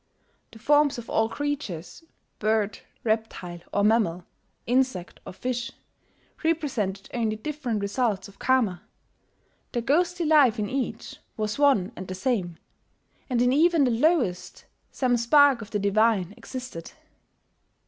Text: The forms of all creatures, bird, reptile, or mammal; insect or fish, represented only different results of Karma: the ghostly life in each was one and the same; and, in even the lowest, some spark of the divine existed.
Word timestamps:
The 0.49 0.57
forms 0.57 0.97
of 0.97 1.11
all 1.11 1.29
creatures, 1.29 2.03
bird, 2.39 2.79
reptile, 3.03 3.59
or 3.71 3.83
mammal; 3.83 4.25
insect 4.65 5.19
or 5.27 5.33
fish, 5.33 5.71
represented 6.43 7.07
only 7.13 7.35
different 7.35 7.81
results 7.83 8.27
of 8.27 8.39
Karma: 8.39 8.81
the 9.73 9.81
ghostly 9.83 10.25
life 10.25 10.57
in 10.57 10.67
each 10.67 11.17
was 11.37 11.59
one 11.59 11.91
and 11.95 12.07
the 12.07 12.15
same; 12.15 12.57
and, 13.29 13.43
in 13.43 13.53
even 13.53 13.83
the 13.83 13.91
lowest, 13.91 14.65
some 14.89 15.17
spark 15.17 15.61
of 15.61 15.69
the 15.69 15.77
divine 15.77 16.33
existed. 16.35 16.93